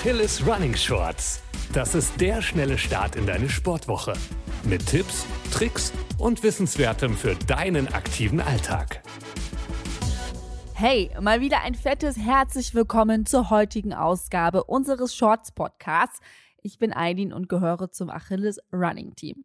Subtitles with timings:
[0.00, 1.42] Achilles Running Shorts.
[1.74, 4.14] Das ist der schnelle Start in deine Sportwoche.
[4.64, 9.02] Mit Tipps, Tricks und Wissenswertem für deinen aktiven Alltag.
[10.72, 16.20] Hey, mal wieder ein fettes herzlich willkommen zur heutigen Ausgabe unseres Shorts Podcasts.
[16.62, 19.44] Ich bin Aidin und gehöre zum Achilles Running Team.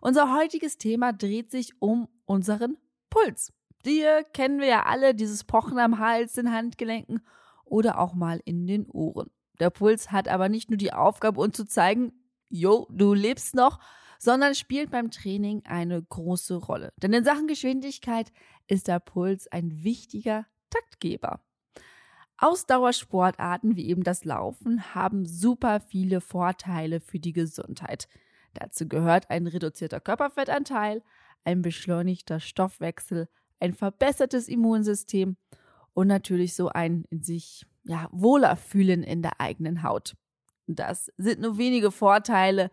[0.00, 2.78] Unser heutiges Thema dreht sich um unseren
[3.10, 3.52] Puls.
[3.86, 7.24] Die kennen wir ja alle, dieses Pochen am Hals, den Handgelenken
[7.64, 9.30] oder auch mal in den Ohren.
[9.60, 12.12] Der Puls hat aber nicht nur die Aufgabe, uns zu zeigen,
[12.48, 13.78] jo, du lebst noch,
[14.18, 16.92] sondern spielt beim Training eine große Rolle.
[17.02, 18.32] Denn in Sachen Geschwindigkeit
[18.66, 21.40] ist der Puls ein wichtiger Taktgeber.
[22.38, 28.08] Ausdauersportarten wie eben das Laufen haben super viele Vorteile für die Gesundheit.
[28.54, 31.02] Dazu gehört ein reduzierter Körperfettanteil,
[31.44, 33.28] ein beschleunigter Stoffwechsel,
[33.60, 35.36] ein verbessertes Immunsystem
[35.92, 40.14] und natürlich so ein in sich ja, wohler fühlen in der eigenen Haut.
[40.66, 42.70] Das sind nur wenige Vorteile.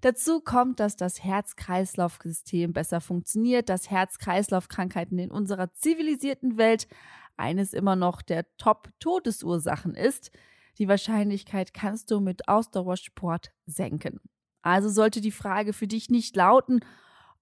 [0.00, 6.88] Dazu kommt, dass das Herz-Kreislauf-System besser funktioniert, dass Herz-Kreislauf-Krankheiten in unserer zivilisierten Welt
[7.36, 10.30] eines immer noch der Top-Todesursachen ist.
[10.78, 14.20] Die Wahrscheinlichkeit kannst du mit Ausdauersport senken.
[14.62, 16.80] Also sollte die Frage für dich nicht lauten,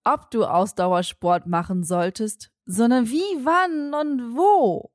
[0.05, 4.91] ob du Ausdauersport machen solltest, sondern wie, wann und wo.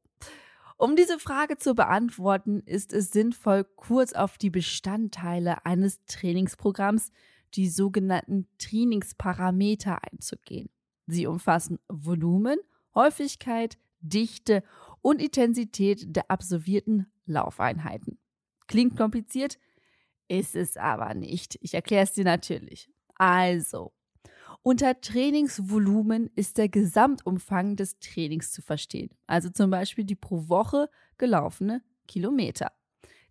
[0.77, 7.11] Um diese Frage zu beantworten, ist es sinnvoll, kurz auf die Bestandteile eines Trainingsprogramms,
[7.53, 10.69] die sogenannten Trainingsparameter einzugehen.
[11.07, 12.57] Sie umfassen Volumen,
[12.93, 14.63] Häufigkeit, Dichte
[15.01, 18.19] und Intensität der absolvierten Laufeinheiten.
[18.67, 19.57] Klingt kompliziert,
[20.27, 21.57] ist es aber nicht.
[21.61, 22.89] Ich erkläre es dir natürlich.
[23.15, 23.93] Also,
[24.65, 30.89] unter Trainingsvolumen ist der Gesamtumfang des Trainings zu verstehen, also zum Beispiel die pro Woche
[31.19, 32.71] gelaufene Kilometer.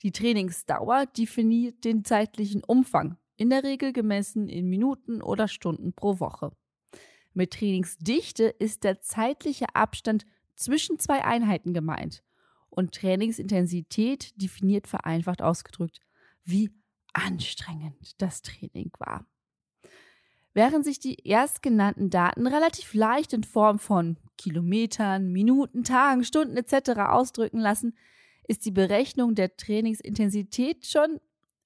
[0.05, 6.21] Die Trainingsdauer definiert den zeitlichen Umfang, in der Regel gemessen in Minuten oder Stunden pro
[6.21, 6.53] Woche.
[7.33, 12.23] Mit Trainingsdichte ist der zeitliche Abstand zwischen zwei Einheiten gemeint
[12.71, 15.99] und Trainingsintensität definiert vereinfacht ausgedrückt,
[16.45, 16.71] wie
[17.13, 19.27] anstrengend das Training war.
[20.55, 26.91] Während sich die erstgenannten Daten relativ leicht in Form von Kilometern, Minuten, Tagen, Stunden etc.
[27.01, 27.97] ausdrücken lassen,
[28.47, 31.21] ist die Berechnung der Trainingsintensität schon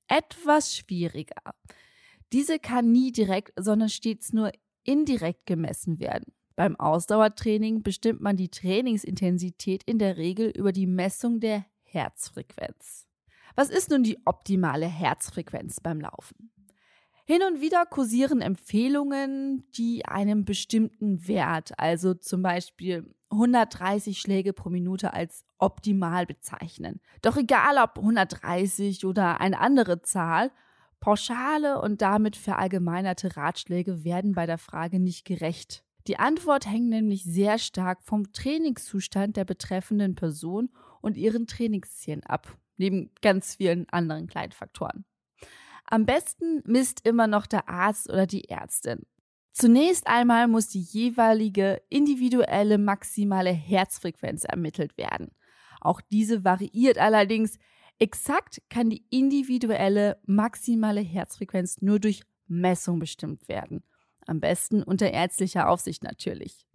[0.06, 1.54] etwas schwieriger.
[2.32, 4.52] Diese kann nie direkt, sondern stets nur
[4.84, 6.32] indirekt gemessen werden.
[6.56, 13.06] Beim Ausdauertraining bestimmt man die Trainingsintensität in der Regel über die Messung der Herzfrequenz.
[13.54, 16.50] Was ist nun die optimale Herzfrequenz beim Laufen?
[17.30, 24.70] Hin und wieder kursieren Empfehlungen, die einen bestimmten Wert, also zum Beispiel 130 Schläge pro
[24.70, 27.02] Minute als optimal bezeichnen.
[27.20, 30.50] Doch egal ob 130 oder eine andere Zahl,
[31.00, 35.84] pauschale und damit verallgemeinerte Ratschläge werden bei der Frage nicht gerecht.
[36.06, 40.70] Die Antwort hängt nämlich sehr stark vom Trainingszustand der betreffenden Person
[41.02, 45.04] und ihren Trainingszielen ab, neben ganz vielen anderen kleinen Faktoren.
[45.90, 49.06] Am besten misst immer noch der Arzt oder die Ärztin.
[49.52, 55.30] Zunächst einmal muss die jeweilige individuelle maximale Herzfrequenz ermittelt werden.
[55.80, 57.58] Auch diese variiert allerdings.
[57.98, 63.82] Exakt kann die individuelle maximale Herzfrequenz nur durch Messung bestimmt werden.
[64.26, 66.66] Am besten unter ärztlicher Aufsicht natürlich.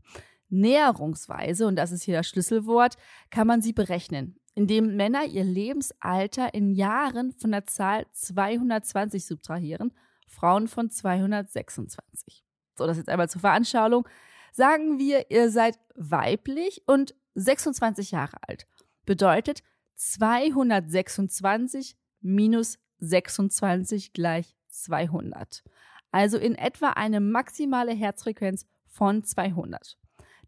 [0.50, 2.96] Näherungsweise, und das ist hier das Schlüsselwort,
[3.30, 9.94] kann man sie berechnen indem Männer ihr Lebensalter in Jahren von der Zahl 220 subtrahieren,
[10.28, 12.44] Frauen von 226.
[12.76, 14.08] So, das jetzt einmal zur Veranschaulichung.
[14.52, 18.68] Sagen wir, ihr seid weiblich und 26 Jahre alt.
[19.06, 19.64] Bedeutet
[19.96, 25.64] 226 minus 26 gleich 200.
[26.12, 29.98] Also in etwa eine maximale Herzfrequenz von 200.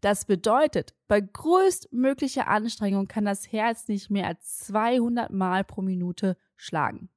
[0.00, 6.36] Das bedeutet, bei größtmöglicher Anstrengung kann das Herz nicht mehr als 200 Mal pro Minute
[6.56, 7.08] schlagen.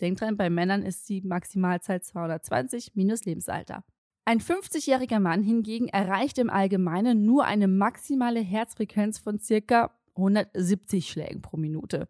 [0.00, 3.84] Denkt dran, bei Männern ist die Maximalzahl 220 minus Lebensalter.
[4.24, 11.42] Ein 50-jähriger Mann hingegen erreicht im Allgemeinen nur eine maximale Herzfrequenz von circa 170 Schlägen
[11.42, 12.08] pro Minute.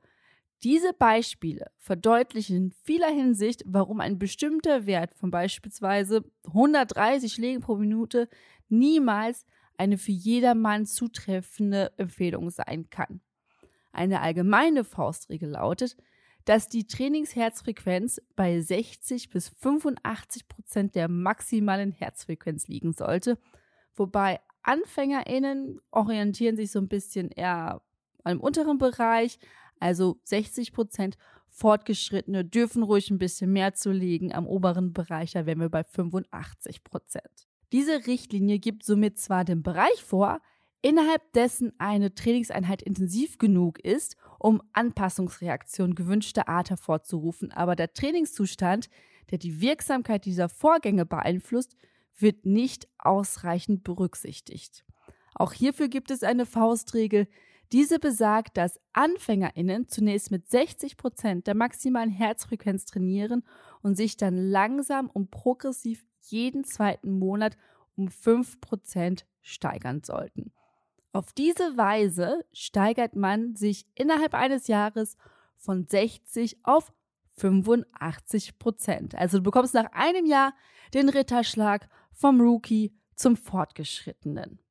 [0.62, 7.76] Diese Beispiele verdeutlichen in vieler Hinsicht, warum ein bestimmter Wert von beispielsweise 130 Schlägen pro
[7.76, 8.28] Minute
[8.69, 9.44] niemals
[9.76, 13.20] eine für jedermann zutreffende Empfehlung sein kann.
[13.92, 15.96] Eine allgemeine Faustregel lautet,
[16.44, 23.38] dass die Trainingsherzfrequenz bei 60 bis 85 Prozent der maximalen Herzfrequenz liegen sollte,
[23.94, 27.82] wobei AnfängerInnen orientieren sich so ein bisschen eher
[28.24, 29.38] im unteren Bereich,
[29.80, 31.16] also 60 Prozent,
[31.48, 34.32] Fortgeschrittene dürfen ruhig ein bisschen mehr zulegen.
[34.32, 37.46] Am oberen Bereich, da wären wir bei 85 Prozent.
[37.72, 40.40] Diese Richtlinie gibt somit zwar den Bereich vor,
[40.82, 48.88] innerhalb dessen eine Trainingseinheit intensiv genug ist, um Anpassungsreaktionen gewünschter Art hervorzurufen, aber der Trainingszustand,
[49.30, 51.76] der die Wirksamkeit dieser Vorgänge beeinflusst,
[52.19, 54.84] wird nicht ausreichend berücksichtigt.
[55.34, 57.26] Auch hierfür gibt es eine Faustregel.
[57.72, 63.44] Diese besagt, dass AnfängerInnen zunächst mit 60 Prozent der maximalen Herzfrequenz trainieren
[63.80, 67.56] und sich dann langsam und progressiv jeden zweiten Monat
[67.96, 70.52] um 5 Prozent steigern sollten.
[71.12, 75.16] Auf diese Weise steigert man sich innerhalb eines Jahres
[75.56, 76.92] von 60 auf
[77.36, 79.14] 85 Prozent.
[79.14, 80.54] Also du bekommst nach einem Jahr
[80.92, 84.61] den Ritterschlag vom Rookie zum Fortgeschrittenen.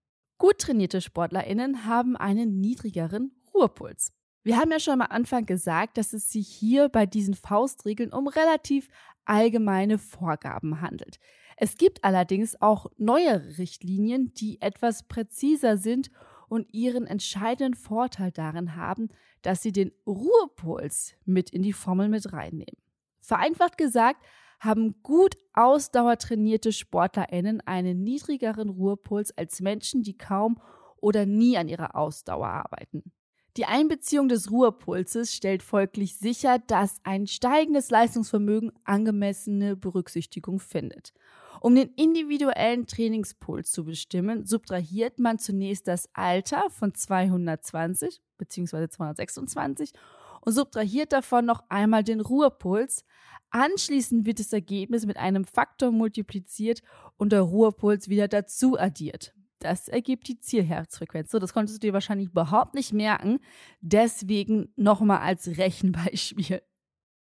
[0.41, 4.11] Gut trainierte SportlerInnen haben einen niedrigeren Ruhepuls.
[4.41, 8.27] Wir haben ja schon am Anfang gesagt, dass es sich hier bei diesen Faustregeln um
[8.27, 8.87] relativ
[9.23, 11.19] allgemeine Vorgaben handelt.
[11.57, 16.09] Es gibt allerdings auch neue Richtlinien, die etwas präziser sind
[16.49, 19.09] und ihren entscheidenden Vorteil darin haben,
[19.43, 22.81] dass sie den Ruhepuls mit in die Formel mit reinnehmen.
[23.19, 24.25] Vereinfacht gesagt,
[24.61, 30.61] haben gut ausdauertrainierte SportlerInnen einen niedrigeren Ruhepuls als Menschen, die kaum
[30.97, 33.11] oder nie an ihrer Ausdauer arbeiten.
[33.57, 41.11] Die Einbeziehung des Ruhepulses stellt folglich sicher, dass ein steigendes Leistungsvermögen angemessene Berücksichtigung findet.
[41.59, 48.87] Um den individuellen Trainingspuls zu bestimmen, subtrahiert man zunächst das Alter von 220 bzw.
[48.87, 49.91] 226
[50.41, 53.05] und subtrahiert davon noch einmal den Ruhepuls,
[53.51, 56.81] Anschließend wird das Ergebnis mit einem Faktor multipliziert
[57.17, 59.33] und der Ruhepuls wieder dazu addiert.
[59.59, 61.29] Das ergibt die Zielherzfrequenz.
[61.29, 63.39] So, das konntest du dir wahrscheinlich überhaupt nicht merken.
[63.81, 66.63] Deswegen nochmal als Rechenbeispiel.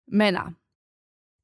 [0.07, 0.55] Männer.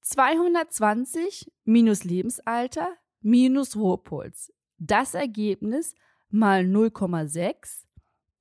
[0.00, 2.88] 220 minus Lebensalter
[3.20, 4.52] minus Ruhepuls.
[4.78, 5.94] Das Ergebnis
[6.30, 7.84] mal 0,6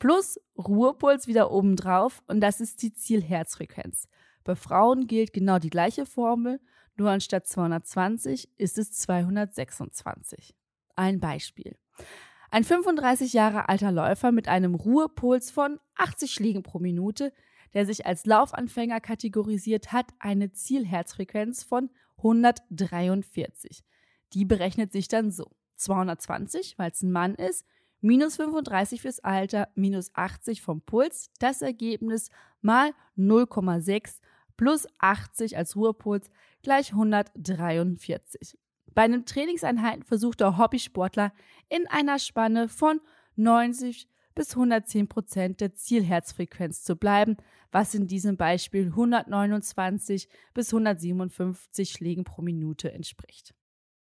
[0.02, 4.08] plus Ruhepuls wieder obendrauf und das ist die Zielherzfrequenz.
[4.44, 6.60] Bei Frauen gilt genau die gleiche Formel,
[6.98, 10.56] nur anstatt 220 ist es 226.
[10.96, 11.78] Ein Beispiel.
[12.50, 17.32] Ein 35 Jahre alter Läufer mit einem Ruhepuls von 80 Schlägen pro Minute,
[17.76, 23.84] der sich als Laufanfänger kategorisiert hat, eine Zielherzfrequenz von 143.
[24.34, 25.52] Die berechnet sich dann so.
[25.76, 27.66] 220, weil es ein Mann ist,
[28.02, 32.30] minus 35 fürs Alter, minus 80 vom Puls, das Ergebnis
[32.62, 34.20] mal 0,6
[34.58, 36.30] plus 80 als Ruhepuls
[36.62, 38.58] gleich 143.
[38.94, 41.34] Bei einem Trainingseinheiten versucht der Hobbysportler
[41.70, 43.00] in einer Spanne von
[43.38, 47.38] 90 bis 110 Prozent der Zielherzfrequenz zu bleiben,
[47.72, 53.54] was in diesem Beispiel 129 bis 157 Schlägen pro Minute entspricht.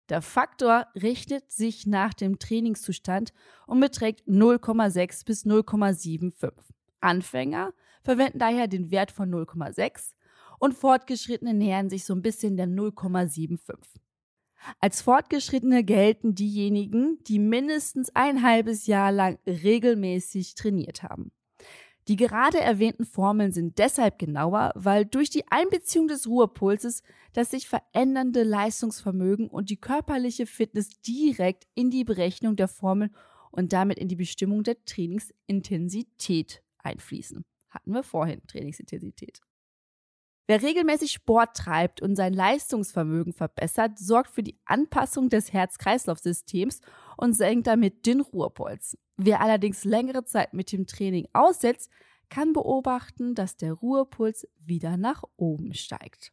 [0.08, 3.32] Der Faktor richtet sich nach dem Trainingszustand
[3.66, 6.52] und beträgt 0,6 bis 0,75.
[7.00, 7.72] Anfänger
[8.02, 10.12] verwenden daher den Wert von 0,6
[10.58, 13.76] und Fortgeschrittene nähern sich so ein bisschen der 0,75.
[14.80, 21.32] Als Fortgeschrittene gelten diejenigen, die mindestens ein halbes Jahr lang regelmäßig trainiert haben.
[22.08, 27.02] Die gerade erwähnten Formeln sind deshalb genauer, weil durch die Einbeziehung des Ruhepulses
[27.32, 33.10] das sich verändernde Leistungsvermögen und die körperliche Fitness direkt in die Berechnung der Formel
[33.50, 37.44] und damit in die Bestimmung der Trainingsintensität einfließen.
[37.70, 39.40] Hatten wir vorhin Trainingsintensität.
[40.48, 46.80] Wer regelmäßig Sport treibt und sein Leistungsvermögen verbessert, sorgt für die Anpassung des Herz-Kreislauf-Systems
[47.16, 48.96] und senkt damit den Ruhepuls.
[49.16, 51.90] Wer allerdings längere Zeit mit dem Training aussetzt,
[52.28, 56.32] kann beobachten, dass der Ruhepuls wieder nach oben steigt.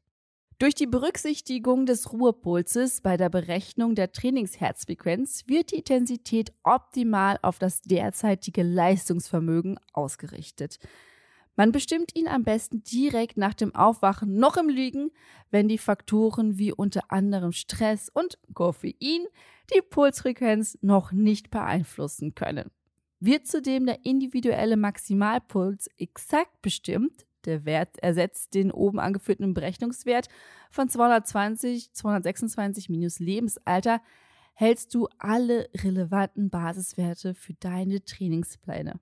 [0.59, 7.57] Durch die Berücksichtigung des Ruhepulses bei der Berechnung der Trainingsherzfrequenz wird die Intensität optimal auf
[7.57, 10.79] das derzeitige Leistungsvermögen ausgerichtet.
[11.55, 15.11] Man bestimmt ihn am besten direkt nach dem Aufwachen noch im Liegen,
[15.51, 19.27] wenn die Faktoren wie unter anderem Stress und Koffein
[19.73, 22.71] die Pulsfrequenz noch nicht beeinflussen können.
[23.19, 30.29] Wird zudem der individuelle Maximalpuls exakt bestimmt, der Wert ersetzt den oben angeführten Berechnungswert
[30.71, 34.01] von 220, 226 minus Lebensalter,
[34.55, 38.99] hältst du alle relevanten Basiswerte für deine Trainingspläne.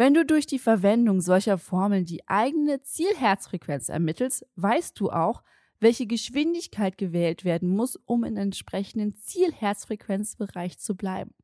[0.00, 5.42] Wenn du durch die Verwendung solcher Formeln die eigene Zielherzfrequenz ermittelst, weißt du auch,
[5.78, 11.34] welche Geschwindigkeit gewählt werden muss, um in entsprechenden Zielherzfrequenzbereich zu bleiben.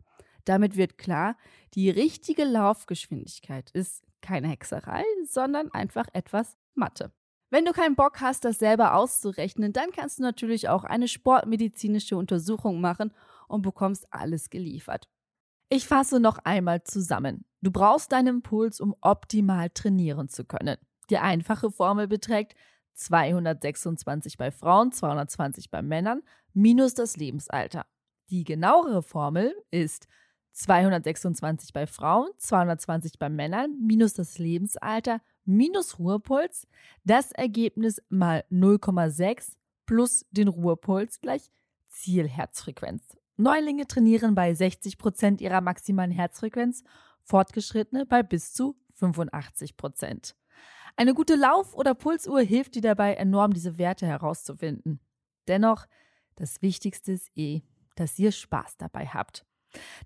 [0.47, 1.37] Damit wird klar,
[1.75, 7.13] die richtige Laufgeschwindigkeit ist keine Hexerei, sondern einfach etwas Mathe.
[7.51, 12.17] Wenn du keinen Bock hast, das selber auszurechnen, dann kannst du natürlich auch eine sportmedizinische
[12.17, 13.13] Untersuchung machen
[13.49, 15.11] und bekommst alles geliefert.
[15.69, 17.45] Ich fasse noch einmal zusammen.
[17.61, 20.77] Du brauchst deinen Puls, um optimal trainieren zu können.
[21.11, 22.55] Die einfache Formel beträgt
[22.95, 26.23] 226 bei Frauen, 220 bei Männern
[26.55, 27.85] minus das Lebensalter.
[28.31, 30.07] Die genauere Formel ist
[30.53, 36.69] 226 bei Frauen, 220 bei Männern minus das Lebensalter minus Ruhepuls.
[37.05, 41.51] Das Ergebnis mal 0,6 plus den Ruhepuls gleich
[41.89, 43.17] Zielherzfrequenz.
[43.37, 46.83] Neulinge trainieren bei 60 Prozent ihrer maximalen Herzfrequenz,
[47.23, 50.37] Fortgeschrittene bei bis zu 85 Prozent.
[50.97, 55.01] Eine gute Lauf- oder Pulsuhr hilft dir dabei enorm, diese Werte herauszufinden.
[55.47, 55.87] Dennoch,
[56.37, 57.63] das Wichtigste ist eh,
[57.97, 59.45] dass ihr Spaß dabei habt.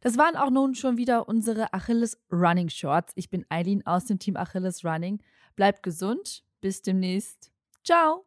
[0.00, 3.12] Das waren auch nun schon wieder unsere Achilles Running Shorts.
[3.14, 5.22] Ich bin Eileen aus dem Team Achilles Running.
[5.54, 6.44] Bleibt gesund.
[6.60, 7.52] Bis demnächst.
[7.84, 8.26] Ciao.